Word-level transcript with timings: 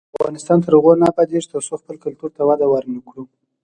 افغانستان 0.17 0.57
تر 0.65 0.71
هغو 0.77 0.91
نه 1.01 1.05
ابادیږي، 1.11 1.49
ترڅو 1.51 1.73
خپل 1.81 1.95
کلتور 2.03 2.29
ته 2.37 2.41
وده 2.49 2.65
ورنکړو. 2.69 3.23